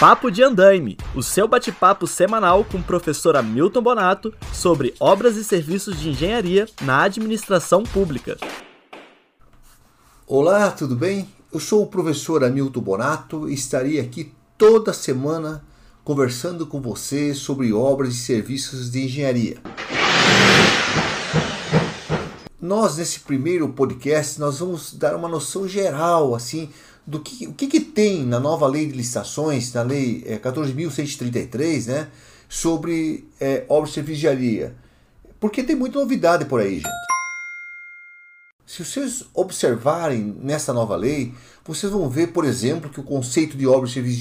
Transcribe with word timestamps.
Papo 0.00 0.30
de 0.30 0.42
Andaime, 0.42 0.96
o 1.14 1.22
seu 1.22 1.46
bate-papo 1.46 2.06
semanal 2.06 2.64
com 2.64 2.78
o 2.78 2.82
professor 2.82 3.36
Hamilton 3.36 3.82
Bonato 3.82 4.32
sobre 4.50 4.94
obras 4.98 5.36
e 5.36 5.44
serviços 5.44 6.00
de 6.00 6.08
engenharia 6.08 6.66
na 6.80 7.02
administração 7.02 7.82
pública. 7.82 8.38
Olá, 10.26 10.70
tudo 10.70 10.96
bem? 10.96 11.28
Eu 11.52 11.60
sou 11.60 11.82
o 11.82 11.86
professor 11.86 12.42
Hamilton 12.42 12.80
Bonato 12.80 13.46
e 13.46 13.52
estarei 13.52 14.00
aqui 14.00 14.32
toda 14.56 14.94
semana 14.94 15.62
conversando 16.02 16.66
com 16.66 16.80
você 16.80 17.34
sobre 17.34 17.70
obras 17.70 18.14
e 18.14 18.18
serviços 18.20 18.90
de 18.90 19.04
engenharia. 19.04 19.58
Nós 22.58 22.96
nesse 22.96 23.20
primeiro 23.20 23.68
podcast 23.68 24.40
nós 24.40 24.60
vamos 24.60 24.94
dar 24.94 25.14
uma 25.14 25.28
noção 25.28 25.68
geral 25.68 26.34
assim 26.34 26.70
do 27.10 27.18
que 27.18 27.48
o 27.48 27.52
que, 27.52 27.66
que 27.66 27.80
tem 27.80 28.24
na 28.24 28.38
nova 28.38 28.68
lei 28.68 28.86
de 28.86 28.92
licitações, 28.92 29.72
na 29.72 29.82
lei 29.82 30.22
é, 30.24 30.38
14.133, 30.38 31.86
né, 31.86 32.08
sobre 32.48 33.28
é, 33.40 33.64
obras 33.68 33.90
de 33.90 33.94
serviço 33.96 34.72
Porque 35.40 35.64
tem 35.64 35.74
muita 35.74 35.98
novidade 35.98 36.44
por 36.44 36.60
aí, 36.60 36.76
gente. 36.76 36.88
Se 38.64 38.84
vocês 38.84 39.24
observarem 39.34 40.36
nessa 40.40 40.72
nova 40.72 40.94
lei, 40.94 41.34
vocês 41.64 41.90
vão 41.90 42.08
ver, 42.08 42.28
por 42.28 42.44
exemplo, 42.44 42.88
que 42.88 43.00
o 43.00 43.02
conceito 43.02 43.56
de 43.56 43.66
obra 43.66 43.88
de 43.88 43.94
serviço 43.94 44.20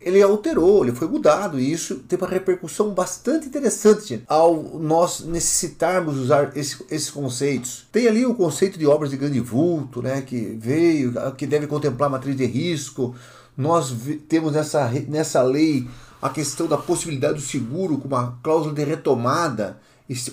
ele 0.00 0.22
alterou, 0.22 0.82
ele 0.82 0.94
foi 0.94 1.06
mudado 1.06 1.60
e 1.60 1.70
isso 1.70 1.96
teve 1.96 2.22
uma 2.22 2.30
repercussão 2.30 2.94
bastante 2.94 3.46
interessante 3.46 4.22
ao 4.26 4.78
nós 4.78 5.20
necessitarmos 5.20 6.16
usar 6.16 6.56
esse, 6.56 6.82
esses 6.90 7.10
conceitos. 7.10 7.86
Tem 7.92 8.08
ali 8.08 8.24
o 8.24 8.34
conceito 8.34 8.78
de 8.78 8.86
obras 8.86 9.10
de 9.10 9.18
grande 9.18 9.40
vulto, 9.40 10.00
né, 10.00 10.22
que 10.22 10.56
veio, 10.58 11.12
que 11.36 11.46
deve 11.46 11.66
contemplar 11.66 12.08
matriz 12.08 12.34
de 12.34 12.46
risco. 12.46 13.14
Nós 13.54 13.94
temos 14.26 14.52
nessa, 14.52 14.90
nessa 15.06 15.42
lei 15.42 15.86
a 16.22 16.30
questão 16.30 16.66
da 16.66 16.78
possibilidade 16.78 17.34
do 17.34 17.40
seguro 17.40 17.98
com 17.98 18.08
uma 18.08 18.38
cláusula 18.42 18.74
de 18.74 18.84
retomada 18.84 19.78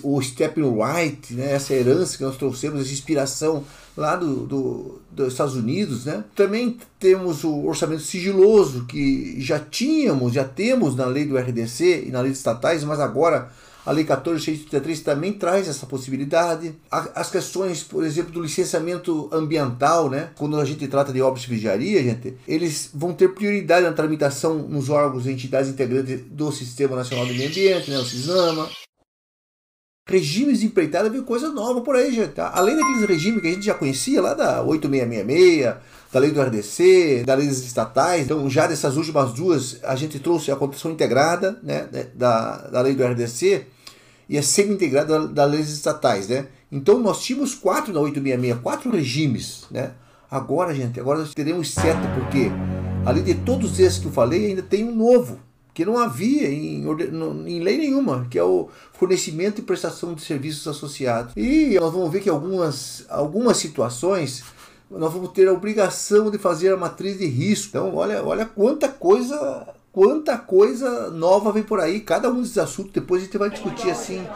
o 0.02 0.20
Step 0.20 0.60
Right, 0.60 1.34
né, 1.34 1.52
essa 1.52 1.72
herança 1.72 2.16
que 2.16 2.24
nós 2.24 2.36
trouxemos, 2.36 2.80
essa 2.80 2.92
inspiração 2.92 3.64
lá 3.96 4.16
do, 4.16 4.46
do, 4.46 5.00
dos 5.10 5.32
Estados 5.32 5.54
Unidos. 5.54 6.04
Né? 6.04 6.24
Também 6.34 6.78
temos 6.98 7.44
o 7.44 7.66
orçamento 7.66 8.02
sigiloso, 8.02 8.86
que 8.86 9.40
já 9.40 9.58
tínhamos, 9.58 10.32
já 10.32 10.44
temos 10.44 10.96
na 10.96 11.06
lei 11.06 11.24
do 11.24 11.36
RDC 11.36 12.04
e 12.06 12.10
na 12.10 12.20
lei 12.20 12.32
estatais, 12.32 12.84
mas 12.84 13.00
agora 13.00 13.50
a 13.88 13.90
Lei 13.92 14.04
14.633 14.04 15.02
também 15.02 15.32
traz 15.32 15.66
essa 15.66 15.86
possibilidade. 15.86 16.74
As 16.90 17.30
questões, 17.30 17.82
por 17.82 18.04
exemplo, 18.04 18.30
do 18.30 18.42
licenciamento 18.42 19.30
ambiental, 19.32 20.10
né? 20.10 20.28
quando 20.36 20.60
a 20.60 20.64
gente 20.66 20.86
trata 20.88 21.10
de 21.10 21.22
obras 21.22 21.44
de 21.44 21.48
vigiaria, 21.48 22.02
gente, 22.02 22.34
eles 22.46 22.90
vão 22.92 23.14
ter 23.14 23.28
prioridade 23.28 23.86
na 23.86 23.92
tramitação 23.92 24.58
nos 24.58 24.90
órgãos 24.90 25.24
e 25.24 25.30
entidades 25.30 25.70
integrantes 25.70 26.20
do 26.30 26.52
Sistema 26.52 26.96
Nacional 26.96 27.24
do 27.24 27.32
Meio 27.32 27.48
Ambiente, 27.48 27.90
né? 27.90 27.98
o 27.98 28.04
CISAMA 28.04 28.68
regimes 30.08 30.60
de 30.60 30.66
empreitada 30.66 31.10
veio 31.10 31.22
coisa 31.22 31.50
nova 31.50 31.82
por 31.82 31.94
aí, 31.94 32.14
já, 32.14 32.26
tá? 32.26 32.50
Além 32.54 32.74
daqueles 32.74 33.04
regimes 33.04 33.42
que 33.42 33.48
a 33.48 33.52
gente 33.52 33.66
já 33.66 33.74
conhecia 33.74 34.22
lá 34.22 34.32
da 34.32 34.62
8666, 34.62 35.76
da 36.10 36.18
lei 36.18 36.30
do 36.30 36.40
RDC, 36.40 37.24
da 37.26 37.34
lei 37.34 37.46
das 37.46 37.58
estatais. 37.58 38.24
Então, 38.24 38.48
já 38.48 38.66
dessas 38.66 38.96
últimas 38.96 39.34
duas, 39.34 39.78
a 39.84 39.94
gente 39.94 40.18
trouxe 40.18 40.50
a 40.50 40.56
condição 40.56 40.90
integrada 40.90 41.58
né, 41.62 41.86
da, 42.14 42.56
da 42.68 42.80
lei 42.80 42.94
do 42.94 43.04
RDC 43.04 43.66
e 44.28 44.38
a 44.38 44.42
semi-integrada 44.42 45.20
da, 45.20 45.26
da 45.26 45.44
lei 45.44 45.60
estatais, 45.60 46.28
né? 46.28 46.46
Então, 46.72 46.98
nós 46.98 47.22
tínhamos 47.22 47.54
quatro 47.54 47.92
na 47.92 48.00
866, 48.00 48.62
quatro 48.62 48.90
regimes, 48.90 49.64
né? 49.70 49.92
Agora, 50.30 50.74
gente, 50.74 51.00
agora 51.00 51.20
nós 51.20 51.32
teremos 51.34 51.72
sete, 51.72 52.06
porque 52.14 52.50
além 53.04 53.22
de 53.22 53.34
todos 53.34 53.78
esses 53.80 53.98
que 53.98 54.06
eu 54.06 54.12
falei, 54.12 54.46
ainda 54.46 54.62
tem 54.62 54.84
um 54.84 54.94
novo, 54.94 55.38
que 55.78 55.84
não 55.84 55.96
havia 55.96 56.48
em, 56.48 56.84
em 57.46 57.60
lei 57.60 57.78
nenhuma, 57.78 58.26
que 58.28 58.36
é 58.36 58.42
o 58.42 58.68
fornecimento 58.94 59.60
e 59.60 59.62
prestação 59.62 60.12
de 60.12 60.22
serviços 60.22 60.66
associados. 60.66 61.32
E 61.36 61.78
nós 61.78 61.92
vamos 61.92 62.10
ver 62.10 62.20
que 62.20 62.28
algumas, 62.28 63.06
algumas 63.08 63.58
situações 63.58 64.42
nós 64.90 65.12
vamos 65.12 65.30
ter 65.30 65.46
a 65.46 65.52
obrigação 65.52 66.32
de 66.32 66.38
fazer 66.38 66.72
a 66.72 66.76
matriz 66.76 67.16
de 67.16 67.26
risco. 67.26 67.68
Então, 67.68 67.94
olha, 67.94 68.24
olha 68.24 68.44
quanta 68.44 68.88
coisa 68.88 69.68
quanta 69.92 70.36
coisa 70.36 71.10
nova 71.10 71.52
vem 71.52 71.62
por 71.62 71.78
aí. 71.78 72.00
Cada 72.00 72.28
um 72.28 72.40
desses 72.40 72.58
assuntos 72.58 72.90
depois 72.90 73.22
a 73.22 73.26
gente 73.26 73.38
vai 73.38 73.48
discutir 73.48 73.88
assim, 73.88 74.26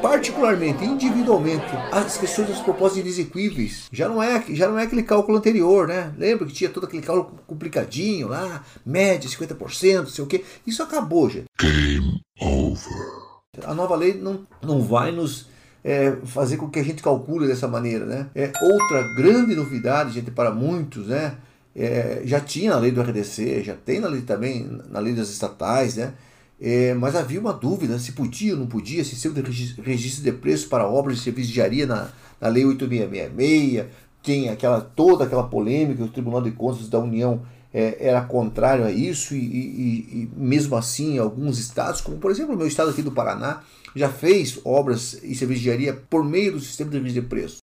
particularmente, 0.00 0.84
individualmente, 0.84 1.66
as 1.92 2.16
questões 2.16 2.48
das 2.48 2.60
propostas 2.60 3.00
inexequíveis. 3.00 3.88
Já 3.92 4.08
não 4.08 4.22
é, 4.22 4.44
já 4.50 4.68
não 4.68 4.78
é 4.78 4.84
aquele 4.84 5.02
cálculo 5.02 5.38
anterior, 5.38 5.88
né? 5.88 6.12
Lembra 6.16 6.46
que 6.46 6.52
tinha 6.52 6.70
todo 6.70 6.84
aquele 6.84 7.02
cálculo 7.02 7.40
complicadinho 7.46 8.28
lá, 8.28 8.64
média 8.84 9.28
50%, 9.28 10.06
sei 10.06 10.24
o 10.24 10.26
quê. 10.26 10.44
Isso 10.66 10.82
acabou, 10.82 11.28
gente. 11.28 11.46
Game 11.60 12.20
over. 12.40 13.28
A 13.64 13.74
nova 13.74 13.96
lei 13.96 14.14
não, 14.14 14.46
não 14.62 14.82
vai 14.82 15.10
nos 15.10 15.48
é, 15.82 16.12
fazer 16.24 16.56
com 16.56 16.70
que 16.70 16.78
a 16.78 16.84
gente 16.84 17.02
calcule 17.02 17.46
dessa 17.46 17.66
maneira, 17.66 18.04
né? 18.04 18.26
É 18.34 18.52
outra 18.62 19.02
grande 19.14 19.54
novidade, 19.54 20.12
gente, 20.12 20.30
para 20.30 20.50
muitos, 20.50 21.08
né? 21.08 21.36
é, 21.78 22.22
já 22.24 22.40
tinha 22.40 22.72
na 22.72 22.78
lei 22.78 22.90
do 22.90 23.00
RDC, 23.00 23.62
já 23.62 23.74
tem 23.74 24.00
na 24.00 24.08
lei 24.08 24.22
também, 24.22 24.68
na 24.90 24.98
lei 24.98 25.14
das 25.14 25.30
estatais, 25.30 25.94
né? 25.94 26.12
É, 26.60 26.92
mas 26.94 27.14
havia 27.14 27.40
uma 27.40 27.52
dúvida 27.52 27.98
se 27.98 28.12
podia 28.12 28.54
ou 28.54 28.58
não 28.58 28.66
podia, 28.66 29.04
se 29.04 29.14
ser 29.14 29.32
registro 29.82 30.24
de 30.24 30.32
preço 30.32 30.68
para 30.68 30.88
obras 30.88 31.18
de 31.18 31.22
serviço 31.22 31.48
de 31.48 31.52
engenharia 31.52 31.86
na, 31.86 32.08
na 32.40 32.48
lei 32.48 32.64
8666, 32.64 33.86
tem 34.22 34.48
aquela, 34.48 34.80
toda 34.80 35.24
aquela 35.24 35.44
polêmica, 35.44 36.02
o 36.02 36.08
Tribunal 36.08 36.42
de 36.42 36.50
Contas 36.50 36.88
da 36.88 36.98
União 36.98 37.42
é, 37.72 38.08
era 38.08 38.22
contrário 38.22 38.84
a 38.84 38.90
isso, 38.90 39.34
e, 39.34 39.38
e, 39.38 39.98
e, 40.12 40.30
mesmo 40.36 40.74
assim 40.76 41.18
alguns 41.18 41.58
estados, 41.58 42.00
como 42.00 42.16
por 42.16 42.30
exemplo 42.30 42.54
o 42.54 42.58
meu 42.58 42.66
estado 42.66 42.90
aqui 42.90 43.02
do 43.02 43.12
Paraná, 43.12 43.62
já 43.94 44.08
fez 44.08 44.60
obras 44.64 45.14
e 45.22 45.34
serviços 45.34 45.62
de 45.62 45.70
engenharia 45.70 45.94
por 45.94 46.24
meio 46.24 46.52
do 46.52 46.60
sistema 46.60 46.90
de 46.90 46.98
registro 46.98 47.22
de 47.22 47.28
preço. 47.28 47.58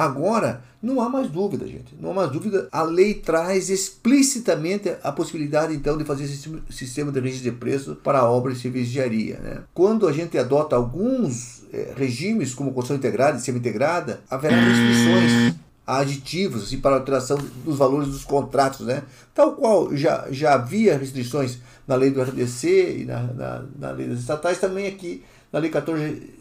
Agora, 0.00 0.62
não 0.82 1.02
há 1.02 1.10
mais 1.10 1.28
dúvida, 1.28 1.66
gente. 1.66 1.94
Não 2.00 2.12
há 2.12 2.14
mais 2.14 2.30
dúvida. 2.30 2.68
A 2.72 2.82
lei 2.82 3.12
traz 3.12 3.68
explicitamente 3.68 4.90
a 5.02 5.12
possibilidade, 5.12 5.74
então, 5.74 5.98
de 5.98 6.04
fazer 6.04 6.24
esse 6.24 6.48
sistema 6.70 7.12
de 7.12 7.20
registro 7.20 7.50
de 7.50 7.56
preço 7.58 7.96
para 7.96 8.24
obras 8.24 8.62
de 8.62 8.68
engenharia. 8.68 9.38
Né? 9.40 9.58
Quando 9.74 10.08
a 10.08 10.12
gente 10.12 10.38
adota 10.38 10.74
alguns 10.74 11.64
é, 11.70 11.92
regimes, 11.94 12.54
como 12.54 12.72
construção 12.72 12.96
integrada 12.96 13.36
e 13.36 13.42
semi-integrada, 13.42 14.20
haverá 14.30 14.56
restrições 14.56 15.54
aditivos 15.86 16.62
assim, 16.62 16.80
para 16.80 16.96
alteração 16.96 17.36
dos 17.62 17.76
valores 17.76 18.08
dos 18.08 18.24
contratos, 18.24 18.86
né? 18.86 19.02
Tal 19.34 19.52
qual 19.56 19.94
já, 19.94 20.28
já 20.30 20.54
havia 20.54 20.96
restrições 20.96 21.58
na 21.86 21.94
lei 21.94 22.10
do 22.10 22.22
RDC 22.22 23.00
e 23.00 23.04
na, 23.04 23.22
na, 23.24 23.62
na 23.78 23.90
lei 23.90 24.06
das 24.06 24.20
estatais, 24.20 24.58
também 24.58 24.86
aqui 24.86 25.22
na 25.52 25.58
lei 25.58 25.68
14 25.68 26.40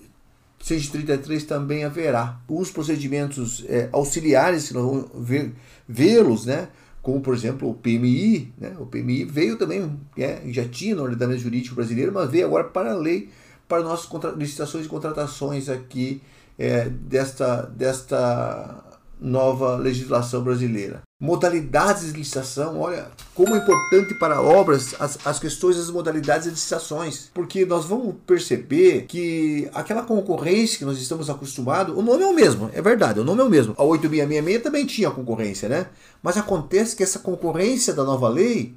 133 0.60 1.44
também 1.46 1.84
haverá. 1.84 2.40
Os 2.48 2.72
procedimentos 2.72 3.66
é, 3.68 3.90
auxiliares, 3.92 4.68
que 4.68 4.74
nós 4.74 4.84
vamos 4.84 5.52
vê-los, 5.88 6.46
né? 6.46 6.70
como 7.02 7.22
por 7.22 7.34
exemplo 7.34 7.70
o 7.70 7.74
PMI, 7.74 8.54
né? 8.58 8.76
o 8.78 8.86
PMI 8.86 9.26
veio 9.26 9.58
também, 9.58 10.00
é, 10.18 10.42
já 10.48 10.68
tinha 10.68 10.96
no 10.96 11.04
ordenamento 11.04 11.42
jurídico 11.42 11.76
brasileiro, 11.76 12.12
mas 12.14 12.30
veio 12.30 12.46
agora 12.46 12.66
para 12.66 12.92
a 12.92 12.96
lei, 12.96 13.30
para 13.68 13.84
nossas 13.84 14.10
licitações 14.36 14.86
e 14.86 14.90
contratações 14.90 15.70
aqui 15.70 16.22
é, 16.58 16.90
desta, 16.90 17.62
desta 17.62 18.84
nova 19.20 19.78
legislação 19.78 20.44
brasileira. 20.44 21.02
Modalidades 21.22 22.06
de 22.06 22.18
licitação, 22.18 22.80
olha 22.80 23.12
como 23.36 23.54
é 23.54 23.58
importante 23.58 24.14
para 24.14 24.42
obras 24.42 24.96
as, 25.02 25.20
as 25.28 25.38
questões 25.38 25.76
das 25.76 25.92
modalidades 25.92 26.46
de 26.46 26.52
licitações, 26.52 27.30
porque 27.34 27.66
nós 27.66 27.84
vamos 27.84 28.16
perceber 28.26 29.06
que 29.06 29.70
aquela 29.74 30.02
concorrência 30.04 30.78
que 30.78 30.86
nós 30.86 30.98
estamos 30.98 31.30
acostumados, 31.30 31.94
o 31.94 32.02
nome 32.02 32.24
é 32.24 32.26
o 32.28 32.34
mesmo, 32.34 32.70
é 32.74 32.82
verdade, 32.82 33.20
o 33.20 33.26
nome 33.26 33.42
é 33.42 33.44
o 33.44 33.50
mesmo. 33.50 33.76
A 33.78 33.84
8666 33.84 34.64
também 34.64 34.86
tinha 34.86 35.12
concorrência, 35.12 35.68
né? 35.68 35.88
Mas 36.24 36.38
acontece 36.38 36.96
que 36.96 37.04
essa 37.04 37.20
concorrência 37.20 37.94
da 37.94 38.06
nova 38.06 38.30
lei, 38.30 38.74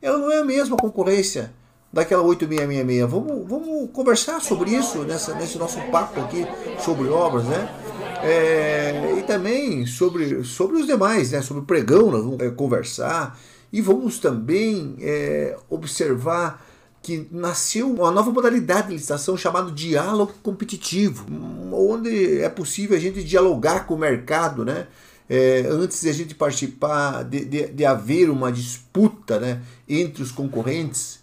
ela 0.00 0.16
não 0.16 0.32
é 0.32 0.38
a 0.38 0.44
mesma 0.44 0.78
concorrência 0.78 1.52
daquela 1.92 2.22
8666. 2.22 3.10
Vamos, 3.10 3.46
vamos 3.46 3.90
conversar 3.92 4.40
sobre 4.40 4.70
isso 4.70 5.04
nessa, 5.04 5.34
nesse 5.34 5.58
nosso 5.58 5.78
papo 5.90 6.20
aqui 6.22 6.46
sobre 6.82 7.08
obras, 7.08 7.44
né? 7.44 7.81
É, 8.22 9.16
e 9.18 9.22
também 9.22 9.84
sobre, 9.84 10.44
sobre 10.44 10.76
os 10.76 10.86
demais, 10.86 11.32
né? 11.32 11.42
sobre 11.42 11.62
o 11.62 11.66
pregão, 11.66 12.10
nós 12.10 12.24
vamos 12.24 12.40
é, 12.40 12.50
conversar 12.50 13.38
e 13.72 13.80
vamos 13.80 14.18
também 14.18 14.96
é, 15.00 15.56
observar 15.68 16.64
que 17.02 17.26
nasceu 17.32 17.90
uma 17.90 18.12
nova 18.12 18.30
modalidade 18.30 18.88
de 18.88 18.92
licitação 18.94 19.36
chamada 19.36 19.72
diálogo 19.72 20.34
competitivo, 20.40 21.26
onde 21.72 22.40
é 22.40 22.48
possível 22.48 22.96
a 22.96 23.00
gente 23.00 23.24
dialogar 23.24 23.86
com 23.86 23.94
o 23.94 23.98
mercado, 23.98 24.64
né? 24.64 24.86
É, 25.28 25.66
antes 25.68 26.02
de 26.02 26.08
a 26.08 26.12
gente 26.12 26.34
participar, 26.34 27.24
de, 27.24 27.44
de, 27.44 27.68
de 27.68 27.84
haver 27.84 28.28
uma 28.28 28.52
disputa 28.52 29.40
né, 29.40 29.62
entre 29.88 30.22
os 30.22 30.30
concorrentes, 30.30 31.20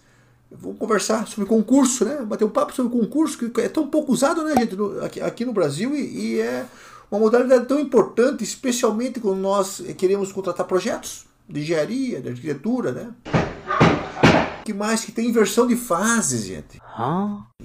vamos 0.50 0.78
conversar 0.78 1.26
sobre 1.26 1.46
concurso, 1.46 2.04
né? 2.04 2.22
Bater 2.22 2.44
um 2.44 2.50
papo 2.50 2.74
sobre 2.74 2.92
concurso, 2.92 3.38
que 3.38 3.60
é 3.60 3.68
tão 3.68 3.88
pouco 3.88 4.12
usado, 4.12 4.42
né, 4.44 4.54
gente, 4.58 4.76
no, 4.76 5.04
aqui, 5.04 5.20
aqui, 5.20 5.44
no 5.44 5.52
Brasil, 5.52 5.94
e, 5.94 6.34
e, 6.34 6.40
é 6.40 6.66
uma 7.10 7.20
modalidade 7.20 7.66
tão 7.66 7.78
importante, 7.78 8.44
especialmente 8.44 9.20
quando 9.20 9.38
nós 9.38 9.82
queremos 9.96 10.32
contratar 10.32 10.66
projetos. 10.66 11.24
de 11.48 11.60
engenharia, 11.60 12.20
de 12.20 12.28
arquitetura, 12.28 12.92
né? 12.92 13.14
que 14.70 14.72
mais? 14.72 15.04
Que 15.04 15.12
tem 15.12 15.28
inversão 15.28 15.66
de 15.66 15.76
fases, 15.76 16.44
gente. 16.44 16.80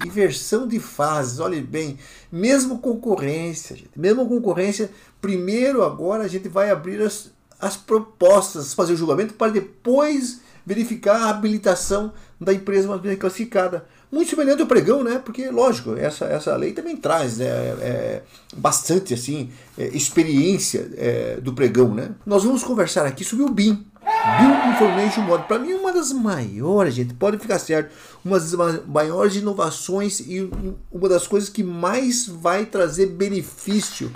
Inversão 0.04 0.66
de 0.66 0.80
fases, 0.80 1.38
olhe 1.38 1.60
bem. 1.60 1.98
Mesmo 2.30 2.78
concorrência, 2.78 3.76
gente. 3.76 3.92
Mesmo 3.96 4.28
concorrência, 4.28 4.90
primeiro 5.20 5.84
agora 5.84 6.24
a 6.24 6.28
gente 6.28 6.48
vai 6.48 6.70
abrir 6.70 7.00
as, 7.00 7.30
as 7.60 7.76
propostas, 7.76 8.74
fazer 8.74 8.94
o 8.94 8.96
julgamento 8.96 9.34
para 9.34 9.52
depois 9.52 10.40
verificar 10.64 11.22
a 11.22 11.30
habilitação 11.30 12.12
da 12.40 12.52
empresa 12.52 12.88
mais 12.88 13.00
bem 13.00 13.16
classificada. 13.16 13.86
Muito 14.10 14.30
semelhante 14.30 14.62
ao 14.62 14.68
pregão, 14.68 15.02
né? 15.02 15.20
Porque, 15.24 15.48
lógico, 15.50 15.96
essa, 15.96 16.26
essa 16.26 16.54
lei 16.56 16.72
também 16.72 16.96
traz 16.96 17.38
né? 17.38 17.46
É, 17.46 18.22
bastante 18.56 19.14
assim, 19.14 19.50
é, 19.76 19.88
experiência 19.88 20.88
é, 20.96 21.38
do 21.40 21.52
pregão, 21.52 21.94
né? 21.94 22.10
Nós 22.24 22.44
vamos 22.44 22.62
conversar 22.62 23.06
aqui 23.06 23.24
sobre 23.24 23.44
o 23.44 23.50
BIM, 23.50 23.84
Build 24.06 24.68
Information 24.70 25.22
Model, 25.22 25.46
para 25.46 25.58
mim 25.58 25.72
é 25.72 25.76
uma 25.76 25.92
das 25.92 26.12
maiores, 26.12 26.94
gente, 26.94 27.14
pode 27.14 27.38
ficar 27.38 27.58
certo, 27.58 27.92
uma 28.24 28.38
das 28.38 28.54
maiores 28.86 29.34
inovações 29.36 30.20
e 30.20 30.48
uma 30.92 31.08
das 31.08 31.26
coisas 31.26 31.48
que 31.48 31.62
mais 31.62 32.26
vai 32.26 32.64
trazer 32.66 33.06
benefício 33.06 34.12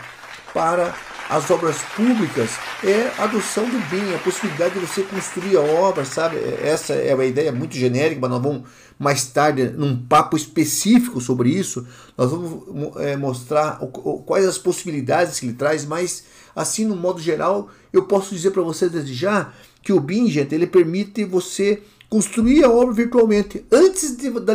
para 0.52 0.94
as 1.28 1.48
obras 1.48 1.76
públicas 1.94 2.50
é 2.82 3.12
a 3.16 3.24
adoção 3.24 3.64
do 3.64 3.78
BIM, 3.88 4.14
a 4.14 4.18
possibilidade 4.18 4.74
de 4.74 4.80
você 4.80 5.02
construir 5.02 5.56
a 5.56 5.60
obra, 5.60 6.04
sabe? 6.04 6.36
Essa 6.60 6.94
é 6.94 7.14
uma 7.14 7.24
ideia 7.24 7.52
muito 7.52 7.76
genérica, 7.76 8.20
mas 8.20 8.30
nós 8.30 8.42
vamos 8.42 8.62
mais 8.98 9.26
tarde, 9.26 9.70
num 9.70 9.96
papo 9.96 10.36
específico 10.36 11.20
sobre 11.20 11.48
isso, 11.48 11.86
nós 12.18 12.30
vamos 12.30 12.96
é, 12.96 13.16
mostrar 13.16 13.78
quais 14.26 14.44
as 14.44 14.58
possibilidades 14.58 15.38
que 15.38 15.46
ele 15.46 15.54
traz, 15.54 15.86
mas 15.86 16.24
assim, 16.54 16.84
no 16.84 16.96
modo 16.96 17.20
geral, 17.20 17.70
eu 17.92 18.04
posso 18.04 18.34
dizer 18.34 18.50
para 18.50 18.62
vocês 18.62 18.90
desde 18.90 19.14
já 19.14 19.52
que 19.82 19.92
o 19.92 20.00
BIM, 20.00 20.28
gente, 20.28 20.54
ele 20.54 20.66
permite 20.66 21.24
você 21.24 21.82
construir 22.10 22.64
a 22.64 22.70
obra 22.70 22.92
virtualmente 22.92 23.64
antes 23.70 24.16
de, 24.16 24.28
da. 24.40 24.54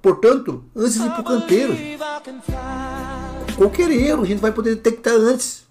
Portanto, 0.00 0.64
antes 0.74 0.94
de 0.94 1.06
ir 1.06 1.10
para 1.10 1.20
o 1.20 1.24
canteiro. 1.24 1.76
Qualquer 3.60 3.90
erro 3.90 4.22
a 4.22 4.26
gente 4.26 4.40
vai 4.40 4.52
poder 4.52 4.74
detectar 4.74 5.12
antes. 5.12 5.64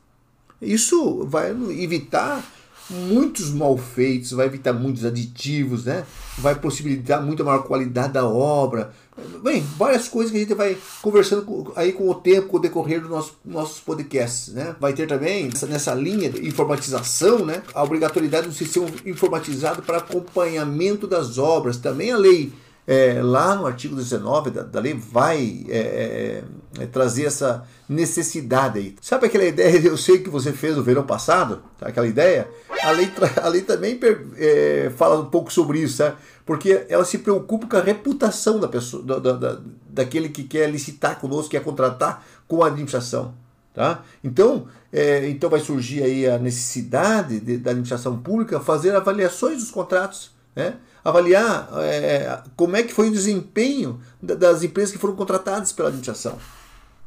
Isso 0.61 1.25
vai 1.25 1.49
evitar 1.49 2.45
muitos 2.87 3.49
malfeitos, 3.49 4.29
vai 4.31 4.45
evitar 4.45 4.73
muitos 4.73 5.03
aditivos, 5.03 5.85
né? 5.85 6.05
vai 6.37 6.53
possibilitar 6.53 7.19
muito 7.19 7.43
maior 7.43 7.63
qualidade 7.63 8.13
da 8.13 8.27
obra. 8.27 8.93
Bem, 9.41 9.65
várias 9.75 10.07
coisas 10.07 10.31
que 10.31 10.37
a 10.37 10.41
gente 10.41 10.53
vai 10.53 10.77
conversando 11.01 11.73
aí 11.75 11.91
com 11.91 12.07
o 12.07 12.13
tempo, 12.13 12.49
com 12.49 12.57
o 12.57 12.59
decorrer 12.59 13.01
dos 13.01 13.09
nosso, 13.09 13.39
nossos 13.43 13.79
podcasts. 13.79 14.53
Né? 14.53 14.75
Vai 14.79 14.93
ter 14.93 15.07
também 15.07 15.49
nessa 15.67 15.95
linha 15.95 16.29
de 16.29 16.47
informatização 16.47 17.43
né? 17.43 17.63
a 17.73 17.83
obrigatoriedade 17.83 18.49
do 18.49 18.53
sistema 18.53 18.85
informatizado 19.03 19.81
para 19.81 19.97
acompanhamento 19.97 21.07
das 21.07 21.39
obras. 21.39 21.77
Também 21.77 22.11
a 22.11 22.17
lei 22.17 22.53
é, 22.87 23.21
lá 23.21 23.55
no 23.55 23.67
artigo 23.67 23.95
19 23.95 24.49
da, 24.49 24.63
da 24.63 24.79
lei 24.79 24.93
vai 24.93 25.65
é, 25.69 25.77
é, 25.77 26.43
é, 26.81 26.85
trazer 26.87 27.25
essa 27.25 27.63
necessidade 27.87 28.79
aí. 28.79 28.95
Sabe 28.99 29.27
aquela 29.27 29.45
ideia, 29.45 29.77
eu 29.87 29.97
sei 29.97 30.19
que 30.19 30.29
você 30.29 30.51
fez 30.51 30.75
no 30.75 30.83
verão 30.83 31.03
passado, 31.03 31.61
aquela 31.81 32.07
ideia? 32.07 32.47
A 32.83 32.91
lei, 32.91 33.11
a 33.43 33.47
lei 33.47 33.61
também 33.61 33.99
é, 34.37 34.91
fala 34.97 35.19
um 35.19 35.25
pouco 35.25 35.53
sobre 35.53 35.79
isso, 35.79 36.03
porque 36.45 36.85
ela 36.89 37.05
se 37.05 37.19
preocupa 37.19 37.67
com 37.67 37.77
a 37.77 37.81
reputação 37.81 38.59
da 38.59 38.67
pessoa, 38.67 39.03
da, 39.03 39.19
da, 39.19 39.33
da, 39.33 39.59
daquele 39.87 40.29
que 40.29 40.43
quer 40.43 40.69
licitar 40.69 41.19
conosco, 41.19 41.51
quer 41.51 41.63
contratar 41.63 42.25
com 42.47 42.63
a 42.63 42.67
administração. 42.67 43.35
Tá? 43.73 44.03
Então, 44.23 44.67
é, 44.91 45.29
então 45.29 45.49
vai 45.49 45.59
surgir 45.59 46.03
aí 46.03 46.27
a 46.27 46.39
necessidade 46.39 47.39
de, 47.39 47.57
da 47.57 47.71
administração 47.71 48.17
pública 48.17 48.59
fazer 48.59 48.95
avaliações 48.95 49.59
dos 49.59 49.69
contratos, 49.69 50.31
né? 50.59 50.75
avaliar 51.03 51.69
é, 51.77 52.41
como 52.55 52.75
é 52.75 52.83
que 52.83 52.93
foi 52.93 53.07
o 53.07 53.11
desempenho 53.11 54.01
das 54.21 54.61
empresas 54.61 54.91
que 54.91 54.99
foram 54.99 55.15
contratadas 55.15 55.71
pela 55.71 55.87
administração. 55.87 56.37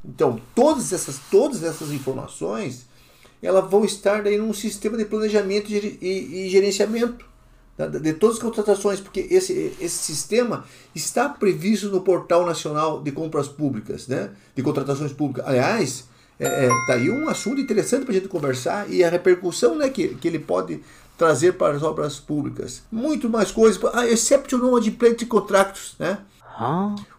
Então, 0.03 0.41
todas 0.55 0.93
essas, 0.93 1.21
todas 1.31 1.63
essas 1.63 1.91
informações 1.91 2.87
elas 3.43 3.69
vão 3.69 3.85
estar 3.85 4.23
daí 4.23 4.39
num 4.39 4.53
sistema 4.53 4.97
de 4.97 5.05
planejamento 5.05 5.69
e, 5.69 6.49
gerenciamento 6.49 7.27
de, 7.77 7.99
de 7.99 8.13
todas 8.13 8.37
as 8.37 8.43
contratações, 8.43 9.01
porque 9.01 9.27
esse, 9.31 9.75
esse 9.81 9.99
sistema 9.99 10.65
está 10.95 11.29
previsto 11.29 11.89
no 11.89 12.01
Portal 12.03 12.47
Nacional 12.47 13.03
de 13.03 13.11
Compras 13.11 13.49
Públicas, 13.49 14.07
né? 14.07 14.31
de 14.55 14.63
contratações 14.63 15.13
públicas. 15.13 15.45
Aliás, 15.47 16.05
é, 16.39 16.67
é, 16.67 16.69
tá 16.87 16.95
aí 16.95 17.11
um 17.11 17.29
assunto 17.29 17.61
interessante 17.61 18.05
para 18.05 18.13
a 18.13 18.15
gente 18.15 18.29
conversar 18.29 18.89
e 18.91 19.05
a 19.05 19.11
repercussão 19.11 19.77
né, 19.77 19.89
que, 19.89 20.09
que 20.15 20.29
ele 20.29 20.39
pode 20.39 20.81
trazer 21.17 21.53
para 21.53 21.77
as 21.77 21.83
obras 21.83 22.19
públicas. 22.19 22.83
Muito 22.91 23.29
mais 23.29 23.51
coisas, 23.51 23.81
ah, 23.93 24.09
except 24.09 24.55
no 24.57 24.77
adimplente 24.77 25.27
contractos, 25.27 25.95
né? 25.99 26.19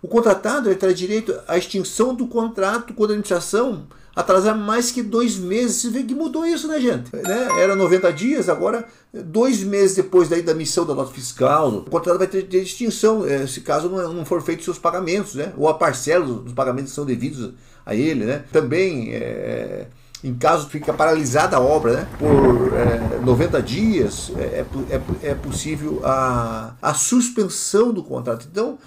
O 0.02 0.08
contratado 0.08 0.70
ele 0.70 0.76
traz 0.76 0.98
direito 0.98 1.34
à 1.48 1.58
extinção 1.58 2.14
do 2.14 2.28
contrato 2.28 2.94
quando 2.94 3.12
a 3.12 3.14
administração 3.14 3.88
atrasar 4.16 4.56
mais 4.56 4.92
que 4.92 5.02
dois 5.02 5.38
meses. 5.38 5.78
Você 5.78 5.90
vê 5.90 6.04
que 6.04 6.14
mudou 6.14 6.46
isso, 6.46 6.68
né, 6.68 6.80
gente? 6.80 7.14
Né? 7.16 7.48
Era 7.60 7.76
90 7.76 8.14
dias, 8.14 8.48
agora 8.48 8.86
dois 9.12 9.64
meses 9.64 9.96
depois 9.96 10.30
daí 10.30 10.42
da 10.42 10.54
missão 10.54 10.86
da 10.86 10.94
nota 10.94 11.12
fiscal, 11.12 11.70
o 11.70 11.90
contrato 11.90 12.20
vai 12.20 12.28
ter, 12.28 12.44
ter 12.44 12.62
extinção, 12.62 13.26
eh, 13.26 13.48
se 13.48 13.62
caso 13.62 13.90
não, 13.90 14.14
não 14.14 14.26
for 14.26 14.42
feito 14.42 14.64
seus 14.64 14.78
pagamentos, 14.78 15.36
né? 15.36 15.54
Ou 15.58 15.68
a 15.68 15.74
parcela 15.74 16.26
dos 16.26 16.54
pagamentos 16.54 16.92
que 16.92 16.96
são 16.96 17.06
devidos 17.06 17.54
a 17.86 17.96
ele, 17.96 18.26
né? 18.26 18.44
Também 18.52 19.14
é, 19.14 19.88
em 20.24 20.34
caso 20.34 20.70
fica 20.70 20.94
paralisada 20.94 21.58
a 21.58 21.60
obra 21.60 21.94
né, 21.94 22.08
por 22.18 22.74
é, 22.74 23.20
90 23.20 23.62
dias, 23.62 24.32
é, 24.38 24.42
é, 24.42 24.66
é, 24.90 25.32
é 25.32 25.36
possível 25.36 26.00
a, 26.04 26.76
a 26.82 26.94
suspensão 26.94 27.92
do 27.92 28.02
contrato. 28.02 28.48
Então, 28.50 28.78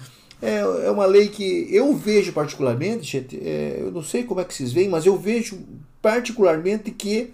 é, 0.41 0.57
é 0.57 0.91
uma 0.91 1.05
lei 1.05 1.27
que 1.27 1.67
eu 1.71 1.95
vejo 1.95 2.33
particularmente, 2.33 3.03
gente, 3.03 3.37
é, 3.37 3.77
eu 3.81 3.91
não 3.91 4.01
sei 4.01 4.23
como 4.23 4.41
é 4.41 4.43
que 4.43 4.53
vocês 4.53 4.73
veem, 4.73 4.89
mas 4.89 5.05
eu 5.05 5.15
vejo 5.15 5.59
particularmente 6.01 6.89
que 6.89 7.33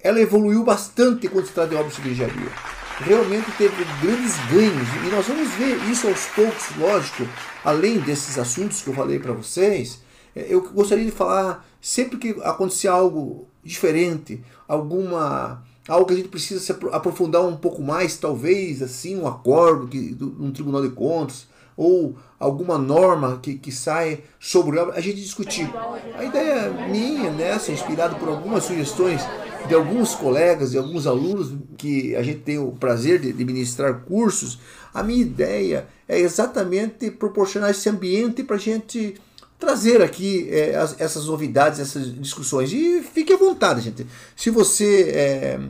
ela 0.00 0.20
evoluiu 0.20 0.64
bastante 0.64 1.28
quando 1.28 1.46
se 1.46 1.52
trata 1.52 1.70
de 1.70 1.76
obras 1.76 1.96
de 1.96 2.08
engenharia. 2.08 2.50
Realmente 2.98 3.50
teve 3.58 3.84
grandes 4.00 4.36
ganhos 4.50 4.88
e 5.06 5.10
nós 5.10 5.26
vamos 5.26 5.48
ver 5.54 5.76
isso 5.90 6.08
aos 6.08 6.26
poucos, 6.26 6.76
lógico, 6.78 7.26
além 7.64 7.98
desses 7.98 8.38
assuntos 8.38 8.82
que 8.82 8.88
eu 8.88 8.94
falei 8.94 9.18
para 9.18 9.32
vocês. 9.32 10.00
Eu 10.34 10.62
gostaria 10.70 11.04
de 11.04 11.10
falar 11.10 11.66
sempre 11.80 12.18
que 12.18 12.30
acontecer 12.42 12.88
algo 12.88 13.46
diferente, 13.62 14.42
alguma 14.66 15.62
algo 15.88 16.06
que 16.06 16.12
a 16.12 16.16
gente 16.16 16.28
precisa 16.28 16.60
se 16.60 16.72
aprofundar 16.92 17.42
um 17.42 17.56
pouco 17.56 17.82
mais, 17.82 18.16
talvez 18.16 18.82
assim 18.82 19.16
um 19.16 19.26
acordo 19.26 19.88
que 19.88 20.16
um 20.20 20.52
tribunal 20.52 20.80
de 20.80 20.90
contas 20.90 21.46
ou 21.76 22.14
alguma 22.38 22.78
norma 22.78 23.38
que, 23.42 23.54
que 23.54 23.72
sai 23.72 24.20
sobre 24.38 24.78
a 24.78 25.00
gente 25.00 25.20
discutir. 25.20 25.68
A 26.16 26.24
ideia 26.24 26.70
minha 26.88 27.30
nessa, 27.30 27.72
inspirada 27.72 28.14
por 28.14 28.28
algumas 28.28 28.64
sugestões 28.64 29.22
de 29.66 29.74
alguns 29.74 30.14
colegas, 30.14 30.72
de 30.72 30.78
alguns 30.78 31.06
alunos 31.06 31.54
que 31.78 32.14
a 32.16 32.22
gente 32.22 32.40
tem 32.40 32.58
o 32.58 32.72
prazer 32.72 33.20
de, 33.20 33.32
de 33.32 33.44
ministrar 33.44 34.00
cursos, 34.00 34.58
a 34.92 35.02
minha 35.02 35.22
ideia 35.22 35.86
é 36.08 36.18
exatamente 36.18 37.10
proporcionar 37.10 37.70
esse 37.70 37.88
ambiente 37.88 38.42
para 38.42 38.56
a 38.56 38.58
gente 38.58 39.14
trazer 39.62 40.02
aqui 40.02 40.48
é, 40.50 40.74
as, 40.74 41.00
essas 41.00 41.26
novidades, 41.26 41.78
essas 41.78 42.12
discussões. 42.20 42.72
E 42.72 43.00
fique 43.00 43.32
à 43.32 43.36
vontade, 43.36 43.80
gente. 43.80 44.04
Se 44.34 44.50
você 44.50 45.08
é, 45.10 45.60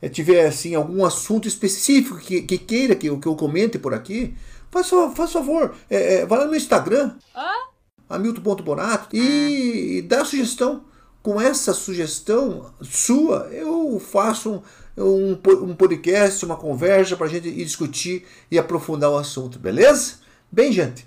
é, 0.00 0.08
tiver 0.08 0.46
assim, 0.46 0.76
algum 0.76 1.04
assunto 1.04 1.48
específico 1.48 2.18
que, 2.18 2.42
que 2.42 2.56
queira 2.56 2.94
que, 2.94 3.14
que 3.16 3.26
eu 3.26 3.34
comente 3.34 3.80
por 3.80 3.92
aqui, 3.92 4.32
faz, 4.70 4.88
faz 5.16 5.32
favor, 5.32 5.74
é, 5.90 6.14
é, 6.14 6.26
vai 6.26 6.38
lá 6.38 6.46
no 6.46 6.54
Instagram, 6.54 7.16
ah? 7.34 7.68
Hamilton.bonato, 8.08 9.16
e, 9.16 9.98
e 9.98 10.02
dá 10.02 10.24
sugestão. 10.24 10.84
Com 11.20 11.40
essa 11.40 11.72
sugestão 11.72 12.72
sua, 12.80 13.48
eu 13.52 14.00
faço 14.00 14.62
um, 14.96 15.32
um, 15.36 15.70
um 15.70 15.74
podcast, 15.74 16.44
uma 16.44 16.56
conversa 16.56 17.16
para 17.16 17.26
a 17.26 17.30
gente 17.30 17.50
discutir 17.52 18.24
e 18.50 18.58
aprofundar 18.58 19.10
o 19.10 19.16
assunto, 19.16 19.56
beleza? 19.56 20.14
Bem, 20.50 20.72
gente, 20.72 21.06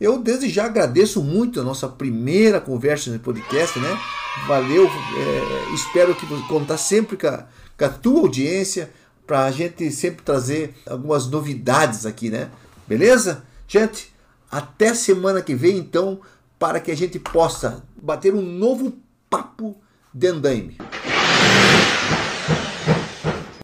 eu 0.00 0.18
desde 0.18 0.48
já 0.48 0.66
agradeço 0.66 1.22
muito 1.22 1.60
a 1.60 1.64
nossa 1.64 1.88
primeira 1.88 2.60
conversa 2.60 3.10
no 3.10 3.18
podcast, 3.18 3.78
né? 3.78 3.98
Valeu, 4.46 4.86
é, 4.86 5.74
espero 5.74 6.14
que 6.14 6.26
contar 6.48 6.76
sempre 6.76 7.16
com 7.16 7.26
a, 7.26 7.46
com 7.78 7.84
a 7.84 7.88
tua 7.88 8.20
audiência 8.20 8.90
para 9.26 9.44
a 9.44 9.50
gente 9.50 9.90
sempre 9.90 10.22
trazer 10.22 10.74
algumas 10.86 11.26
novidades 11.26 12.04
aqui, 12.04 12.30
né? 12.30 12.50
Beleza? 12.86 13.44
Gente, 13.66 14.14
até 14.50 14.94
semana 14.94 15.42
que 15.42 15.54
vem 15.54 15.76
então, 15.76 16.20
para 16.58 16.78
que 16.78 16.90
a 16.90 16.96
gente 16.96 17.18
possa 17.18 17.82
bater 18.00 18.34
um 18.34 18.42
novo 18.42 18.96
papo 19.28 19.76
de 20.14 20.28
andaime. 20.28 20.78